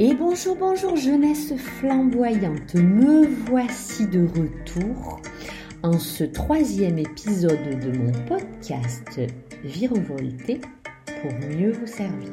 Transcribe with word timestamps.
Et 0.00 0.14
bonjour, 0.14 0.54
bonjour 0.54 0.94
jeunesse 0.94 1.56
flamboyante, 1.56 2.76
me 2.76 3.26
voici 3.26 4.06
de 4.06 4.20
retour 4.20 5.20
en 5.82 5.98
ce 5.98 6.22
troisième 6.22 6.98
épisode 6.98 7.80
de 7.80 7.98
mon 7.98 8.12
podcast 8.28 9.20
Virevolté 9.64 10.60
pour 11.20 11.32
mieux 11.48 11.72
vous 11.72 11.88
servir. 11.88 12.30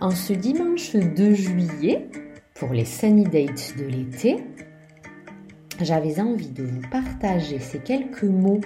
En 0.00 0.12
ce 0.12 0.32
dimanche 0.32 0.96
2 0.96 1.34
juillet, 1.34 2.08
pour 2.54 2.72
les 2.72 2.86
sunny 2.86 3.24
dates 3.24 3.74
de 3.76 3.84
l'été, 3.84 4.36
j'avais 5.82 6.20
envie 6.20 6.52
de 6.52 6.62
vous 6.62 6.88
partager 6.90 7.58
ces 7.58 7.80
quelques 7.80 8.24
mots 8.24 8.62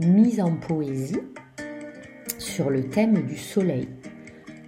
mis 0.00 0.40
en 0.40 0.56
poésie 0.56 1.20
sur 2.38 2.70
le 2.70 2.88
thème 2.88 3.26
du 3.26 3.36
soleil 3.36 3.86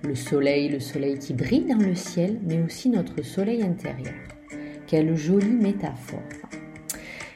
le 0.02 0.14
soleil, 0.14 0.68
le 0.68 0.80
soleil 0.80 1.18
qui 1.18 1.34
brille 1.34 1.64
dans 1.64 1.78
le 1.78 1.94
ciel, 1.94 2.38
mais 2.44 2.62
aussi 2.62 2.88
notre 2.88 3.22
soleil 3.22 3.62
intérieur. 3.62 4.14
Quelle 4.86 5.16
jolie 5.16 5.50
métaphore. 5.50 6.22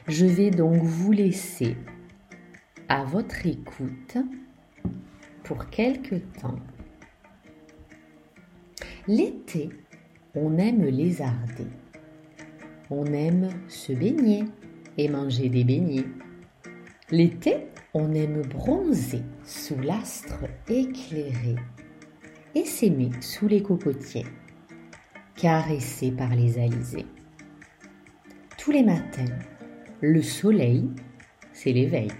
Je 0.07 0.25
vais 0.25 0.49
donc 0.49 0.81
vous 0.81 1.11
laisser 1.11 1.75
à 2.89 3.03
votre 3.03 3.45
écoute 3.45 4.17
pour 5.43 5.69
quelque 5.69 6.15
temps. 6.41 6.59
L'été, 9.07 9.69
on 10.35 10.57
aime 10.57 10.85
lézarder. 10.85 11.67
On 12.89 13.05
aime 13.05 13.49
se 13.67 13.93
baigner 13.93 14.45
et 14.97 15.09
manger 15.09 15.49
des 15.49 15.63
beignets. 15.63 16.05
L'été, 17.11 17.67
on 17.93 18.13
aime 18.13 18.41
bronzer 18.41 19.23
sous 19.43 19.79
l'astre 19.79 20.45
éclairé 20.67 21.55
et 22.55 22.65
s'aimer 22.65 23.09
sous 23.21 23.47
les 23.47 23.63
cocotiers, 23.63 24.25
caressé 25.35 26.11
par 26.11 26.35
les 26.35 26.59
alizés. 26.59 27.05
Tous 28.57 28.71
les 28.71 28.83
matins, 28.83 29.25
le 30.01 30.21
soleil, 30.21 30.89
c'est 31.51 31.71
l'éveil. 31.71 32.11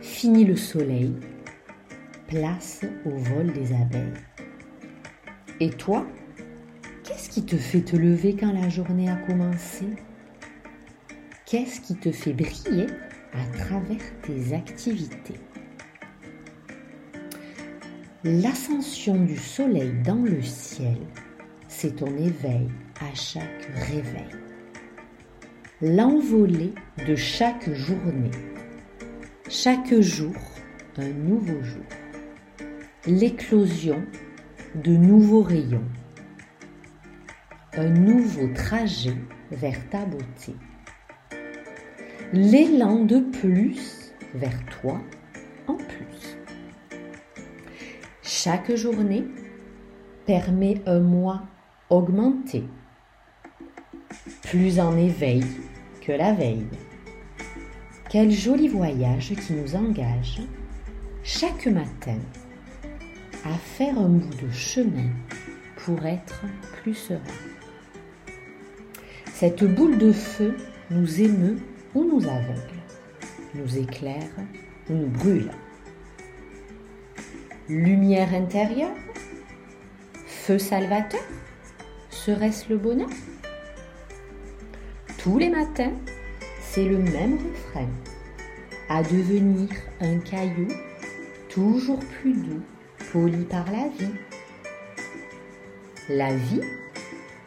Fini 0.00 0.44
le 0.44 0.56
soleil, 0.56 1.12
place 2.28 2.84
au 3.04 3.10
vol 3.10 3.52
des 3.52 3.72
abeilles. 3.72 4.14
Et 5.60 5.70
toi, 5.70 6.06
qu'est-ce 7.04 7.28
qui 7.28 7.44
te 7.44 7.56
fait 7.56 7.82
te 7.82 7.96
lever 7.96 8.34
quand 8.34 8.52
la 8.52 8.68
journée 8.68 9.10
a 9.10 9.16
commencé? 9.16 9.86
Qu'est-ce 11.44 11.80
qui 11.80 11.96
te 11.96 12.10
fait 12.10 12.32
briller 12.32 12.86
à 13.32 13.58
travers 13.58 14.20
tes 14.22 14.54
activités? 14.54 15.38
L'ascension 18.24 19.16
du 19.24 19.36
soleil 19.36 19.92
dans 20.04 20.22
le 20.22 20.42
ciel, 20.42 20.96
c'est 21.66 21.96
ton 21.96 22.16
éveil 22.16 22.68
à 23.00 23.12
chaque 23.16 23.68
réveil. 23.74 24.28
L'envolée 25.80 26.72
de 27.04 27.16
chaque 27.16 27.68
journée, 27.74 28.30
chaque 29.48 29.92
jour, 30.00 30.36
un 30.98 31.08
nouveau 31.08 31.60
jour. 31.64 31.82
L'éclosion 33.06 34.00
de 34.76 34.92
nouveaux 34.92 35.42
rayons, 35.42 35.88
un 37.72 37.88
nouveau 37.88 38.46
trajet 38.54 39.16
vers 39.50 39.88
ta 39.90 40.04
beauté. 40.04 40.54
L'élan 42.32 43.04
de 43.04 43.18
plus 43.18 44.12
vers 44.32 44.64
toi 44.80 45.00
Chaque 48.34 48.74
journée 48.74 49.26
permet 50.24 50.80
un 50.86 51.00
mois 51.00 51.42
augmenté, 51.90 52.64
plus 54.42 54.80
en 54.80 54.96
éveil 54.96 55.44
que 56.00 56.12
la 56.12 56.32
veille. 56.32 56.66
Quel 58.08 58.30
joli 58.30 58.68
voyage 58.68 59.34
qui 59.34 59.52
nous 59.52 59.76
engage 59.76 60.40
chaque 61.22 61.66
matin 61.66 62.16
à 63.44 63.52
faire 63.52 63.98
un 63.98 64.08
bout 64.08 64.42
de 64.42 64.50
chemin 64.50 65.10
pour 65.84 66.04
être 66.06 66.46
plus 66.80 66.94
serein. 66.94 67.20
Cette 69.34 69.62
boule 69.62 69.98
de 69.98 70.10
feu 70.10 70.56
nous 70.90 71.20
émeut 71.20 71.58
ou 71.94 72.04
nous 72.04 72.26
aveugle, 72.26 72.80
nous 73.54 73.76
éclaire 73.76 74.30
ou 74.88 74.94
nous 74.94 75.10
brûle. 75.10 75.50
Lumière 77.68 78.34
intérieure 78.34 78.96
Feu 80.26 80.58
salvateur 80.58 81.22
Serait-ce 82.10 82.68
le 82.68 82.76
bonheur? 82.76 83.08
Tous 85.18 85.38
les 85.38 85.48
matins, 85.48 85.92
c'est 86.60 86.84
le 86.84 86.98
même 86.98 87.38
refrain. 87.38 87.88
À 88.88 89.04
devenir 89.04 89.68
un 90.00 90.18
caillou 90.18 90.66
toujours 91.48 92.00
plus 92.00 92.32
doux, 92.32 92.62
poli 93.12 93.44
par 93.44 93.70
la 93.70 93.86
vie. 93.96 94.14
La 96.08 96.34
vie 96.34 96.62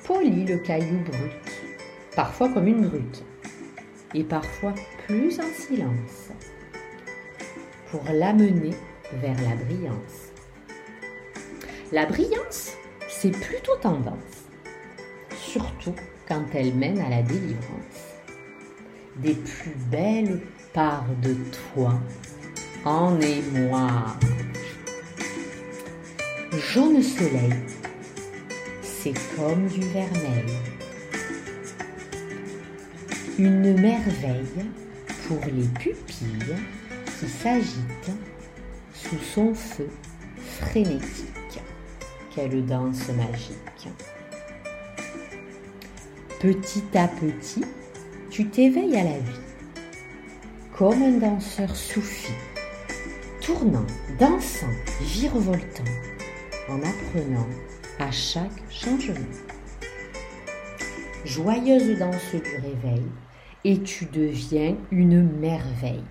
polit 0.06 0.46
le 0.46 0.60
caillou 0.60 0.98
brut, 1.00 1.34
parfois 2.16 2.48
comme 2.48 2.68
une 2.68 2.88
brute, 2.88 3.26
et 4.14 4.24
parfois 4.24 4.74
plus 5.06 5.42
en 5.42 5.54
silence, 5.54 6.30
pour 7.92 8.04
l'amener 8.14 8.72
vers 9.14 9.42
la 9.42 9.56
brillance. 9.56 10.32
La 11.92 12.06
brillance, 12.06 12.74
c'est 13.08 13.32
plutôt 13.32 13.76
tendance, 13.78 14.48
surtout 15.38 15.96
quand 16.28 16.44
elle 16.54 16.74
mène 16.74 17.00
à 17.00 17.10
la 17.10 17.22
délivrance. 17.22 18.16
Des 19.18 19.36
plus 19.36 19.76
belles 19.90 20.42
parts 20.74 21.06
de 21.22 21.36
toi 21.74 21.94
en 22.84 23.20
émoi. 23.22 24.18
Jaune 26.74 27.02
soleil, 27.02 27.54
c'est 28.82 29.14
comme 29.36 29.68
du 29.68 29.82
vermeil. 29.82 30.46
Une 33.38 33.80
merveille 33.80 34.66
pour 35.28 35.40
les 35.46 35.68
pupilles 35.80 36.56
qui 37.20 37.28
s'agitent 37.28 38.12
sous 38.96 39.20
son 39.20 39.54
feu 39.54 39.90
frénétique. 40.38 41.62
Quelle 42.34 42.66
danse 42.66 43.10
magique. 43.10 43.90
Petit 46.40 46.84
à 46.98 47.08
petit, 47.08 47.64
tu 48.30 48.48
t'éveilles 48.48 48.98
à 48.98 49.04
la 49.04 49.20
vie, 49.20 49.42
comme 50.78 51.02
un 51.02 51.18
danseur 51.18 51.76
soufi, 51.76 52.34
tournant, 53.42 53.86
dansant, 54.20 54.74
virevoltant, 55.02 55.84
en 56.70 56.78
apprenant 56.78 57.48
à 58.00 58.12
chaque 58.12 58.64
changement. 58.70 59.16
Joyeuse 61.24 61.98
danse 61.98 62.32
du 62.32 62.56
réveil, 62.56 63.04
et 63.64 63.82
tu 63.82 64.06
deviens 64.06 64.76
une 64.92 65.24
merveille. 65.40 66.04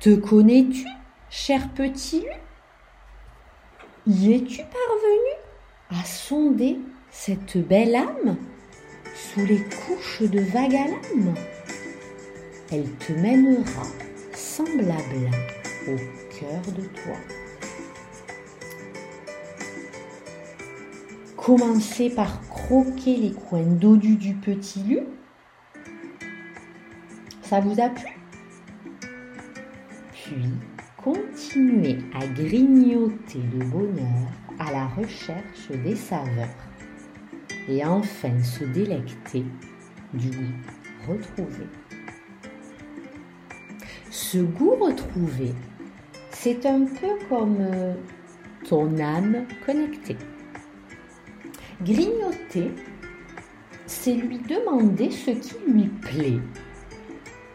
Te 0.00 0.14
connais-tu, 0.14 0.86
cher 1.28 1.68
petit 1.74 2.24
Y 4.06 4.32
es-tu 4.32 4.62
parvenu 4.62 5.34
à 5.90 6.02
sonder 6.06 6.78
cette 7.10 7.58
belle 7.58 7.94
âme 7.94 8.38
sous 9.14 9.44
les 9.44 9.62
couches 9.62 10.22
de 10.22 10.40
vague 10.40 10.74
âme 10.74 11.34
Elle 12.72 12.90
te 12.92 13.12
mènera 13.12 13.82
semblable 14.32 15.30
au 15.86 15.96
cœur 16.30 16.62
de 16.74 16.86
toi. 16.86 17.16
Commencez 21.36 22.08
par 22.08 22.40
croquer 22.48 23.16
les 23.18 23.32
coins 23.32 23.66
dodus 23.66 24.16
du 24.16 24.32
petit 24.32 24.82
lu. 24.82 25.00
Ça 27.42 27.60
vous 27.60 27.78
a 27.78 27.90
plu? 27.90 28.19
Continuer 30.96 31.98
à 32.14 32.26
grignoter 32.26 33.38
de 33.38 33.64
bonheur 33.64 34.28
à 34.58 34.70
la 34.72 34.86
recherche 34.86 35.70
des 35.84 35.96
saveurs 35.96 36.48
et 37.68 37.84
enfin 37.84 38.42
se 38.42 38.64
délecter 38.64 39.44
du 40.12 40.30
goût 40.30 41.12
retrouvé. 41.12 41.66
Ce 44.10 44.38
goût 44.38 44.74
retrouvé, 44.76 45.52
c'est 46.30 46.66
un 46.66 46.84
peu 46.84 47.26
comme 47.28 47.58
euh, 47.60 47.94
ton 48.68 48.98
âme 48.98 49.46
connectée. 49.64 50.16
Grignoter, 51.82 52.70
c'est 53.86 54.14
lui 54.14 54.38
demander 54.38 55.10
ce 55.10 55.30
qui 55.30 55.54
lui 55.66 55.88
plaît 55.88 56.40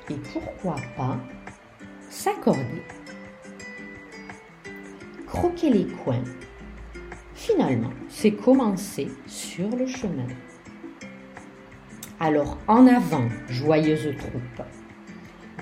et 0.10 0.16
pourquoi 0.34 0.76
pas 0.96 1.20
s'accorder. 2.16 2.82
Croquer 5.28 5.70
les 5.70 5.86
coins 5.86 6.24
finalement, 7.34 7.92
c'est 8.10 8.32
commencer 8.32 9.10
sur 9.28 9.70
le 9.76 9.86
chemin. 9.86 10.28
Alors 12.20 12.58
en 12.68 12.88
avant, 12.88 13.28
joyeuse 13.50 14.16
troupe, 14.18 14.66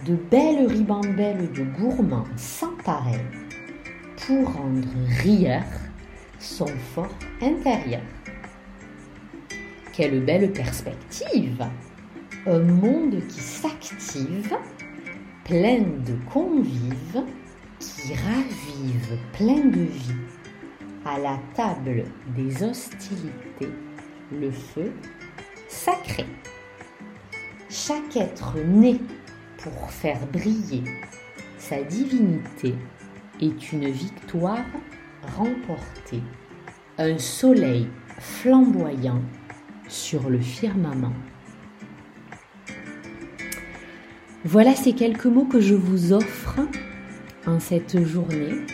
de 0.05 0.15
belles 0.15 0.67
ribambelles 0.67 1.51
de 1.51 1.63
gourmands 1.63 2.27
sans 2.38 2.75
pareil 2.85 3.25
pour 4.25 4.53
rendre 4.53 4.88
rieur 5.23 5.63
son 6.39 6.67
fort 6.67 7.17
intérieur. 7.41 8.01
Quelle 9.91 10.23
belle 10.23 10.53
perspective 10.53 11.65
Un 12.45 12.59
monde 12.59 13.19
qui 13.27 13.41
s'active, 13.41 14.56
plein 15.44 15.80
de 15.80 16.16
convives, 16.31 17.24
qui 17.80 18.13
ravive 18.13 19.18
plein 19.34 19.66
de 19.66 19.81
vie. 19.81 20.16
À 21.06 21.19
la 21.19 21.38
table 21.54 22.06
des 22.36 22.63
hostilités, 22.63 23.69
le 24.31 24.51
feu 24.51 24.92
sacré. 25.68 26.25
Chaque 27.69 28.16
être 28.16 28.57
né 28.66 29.00
pour 29.57 29.92
faire 29.92 30.25
briller 30.28 30.84
sa 31.57 31.81
divinité 31.81 32.75
est 33.42 33.72
une 33.72 33.90
victoire 33.90 34.66
remportée, 35.38 36.22
un 36.98 37.18
soleil 37.18 37.88
flamboyant 38.19 39.22
sur 39.88 40.30
le 40.30 40.40
firmament. 40.40 41.13
Voilà 44.45 44.75
ces 44.75 44.92
quelques 44.92 45.25
mots 45.25 45.45
que 45.45 45.62
je 45.62 45.74
vous 45.74 46.12
offre 46.12 46.60
en 47.48 47.62
cette 47.62 48.06
journée. 48.06 48.66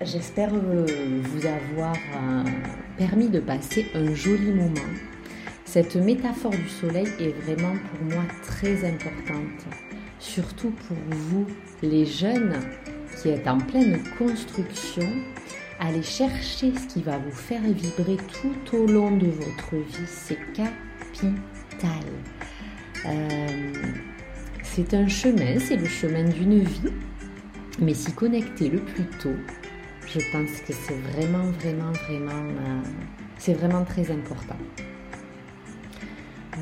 J'espère 0.00 0.50
vous 0.52 1.46
avoir 1.46 1.94
euh, 1.94 2.42
permis 2.98 3.28
de 3.28 3.38
passer 3.38 3.86
un 3.94 4.12
joli 4.16 4.50
moment. 4.50 4.90
Cette 5.64 5.94
métaphore 5.94 6.50
du 6.50 6.68
soleil 6.68 7.06
est 7.20 7.40
vraiment 7.42 7.74
pour 7.88 8.16
moi 8.16 8.24
très 8.42 8.84
importante, 8.84 9.64
surtout 10.18 10.72
pour 10.88 10.96
vous 11.12 11.46
les 11.84 12.04
jeunes 12.04 12.58
qui 13.16 13.28
êtes 13.28 13.46
en 13.46 13.58
pleine 13.58 14.02
construction. 14.18 15.08
Allez 15.78 16.02
chercher 16.02 16.72
ce 16.74 16.94
qui 16.94 17.02
va 17.02 17.16
vous 17.18 17.30
faire 17.30 17.62
vibrer 17.62 18.16
tout 18.40 18.76
au 18.76 18.86
long 18.88 19.16
de 19.16 19.28
votre 19.28 19.76
vie, 19.76 20.06
c'est 20.08 20.38
capital. 20.52 22.02
Euh, 23.04 23.72
c'est 24.62 24.94
un 24.94 25.08
chemin, 25.08 25.58
c'est 25.58 25.76
le 25.76 25.86
chemin 25.86 26.24
d'une 26.24 26.60
vie, 26.60 26.92
mais 27.80 27.94
s'y 27.94 28.12
connecter 28.12 28.68
le 28.68 28.78
plus 28.78 29.04
tôt, 29.22 29.36
je 30.06 30.20
pense 30.32 30.60
que 30.66 30.72
c'est 30.72 30.98
vraiment, 31.12 31.50
vraiment, 31.60 31.92
vraiment, 32.06 32.32
euh, 32.32 32.80
c'est 33.38 33.54
vraiment 33.54 33.84
très 33.84 34.10
important. 34.10 34.56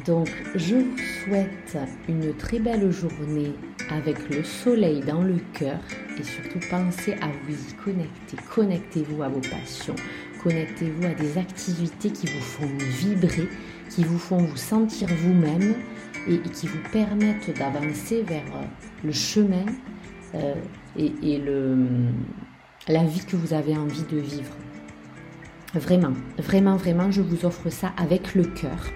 Donc, 0.06 0.28
je 0.54 0.74
vous 0.74 0.98
souhaite 0.98 1.78
une 2.08 2.34
très 2.34 2.58
belle 2.58 2.90
journée 2.90 3.52
avec 3.90 4.28
le 4.28 4.42
soleil 4.42 5.00
dans 5.00 5.22
le 5.22 5.36
cœur 5.52 5.78
et 6.18 6.22
surtout 6.22 6.58
pensez 6.68 7.12
à 7.14 7.28
vous 7.46 7.54
y 7.54 7.74
connecter. 7.74 8.36
Connectez-vous 8.54 9.22
à 9.22 9.28
vos 9.28 9.40
passions, 9.40 9.94
connectez-vous 10.42 11.06
à 11.06 11.14
des 11.14 11.38
activités 11.38 12.10
qui 12.10 12.26
vous 12.26 12.42
font 12.42 12.68
vibrer, 12.80 13.48
qui 13.88 14.04
vous 14.04 14.18
font 14.18 14.38
vous 14.38 14.56
sentir 14.56 15.08
vous-même 15.08 15.74
et, 16.26 16.38
qui 16.38 16.66
vous 16.66 16.78
permettent 16.92 17.56
d'avancer 17.56 18.22
vers 18.22 18.44
euh, 18.54 18.64
le 19.04 19.12
chemin 19.12 19.66
euh, 20.34 20.54
et, 20.96 21.42
la 22.86 23.04
vie 23.04 23.24
que 23.24 23.36
vous 23.36 23.54
avez 23.54 23.76
envie 23.76 24.04
de 24.04 24.18
vivre. 24.18 24.54
Vraiment, 25.74 26.12
vraiment, 26.38 26.76
vraiment, 26.76 27.10
je 27.10 27.22
vous 27.22 27.46
offre 27.46 27.70
ça 27.70 27.92
avec 27.96 28.34
le 28.34 28.44
cœur. 28.44 28.90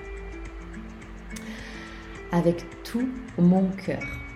Avec 2.30 2.64
tout 2.84 3.08
mon 3.38 3.70
cœur. 3.70 4.27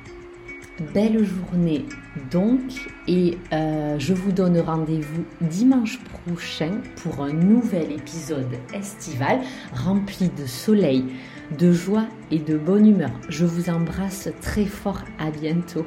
Belle 0.92 1.24
journée 1.24 1.86
donc 2.30 2.60
et 3.08 3.38
euh, 3.52 3.98
je 3.98 4.12
vous 4.12 4.32
donne 4.32 4.58
rendez-vous 4.58 5.24
dimanche 5.40 5.98
prochain 6.04 6.80
pour 7.02 7.22
un 7.22 7.32
nouvel 7.32 7.92
épisode 7.92 8.54
estival 8.74 9.40
rempli 9.72 10.28
de 10.28 10.46
soleil, 10.46 11.04
de 11.58 11.72
joie 11.72 12.06
et 12.30 12.38
de 12.38 12.56
bonne 12.56 12.86
humeur. 12.86 13.10
Je 13.28 13.44
vous 13.44 13.70
embrasse 13.70 14.28
très 14.40 14.66
fort, 14.66 15.02
à 15.18 15.30
bientôt. 15.30 15.86